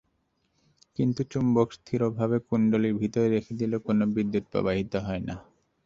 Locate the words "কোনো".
3.85-4.03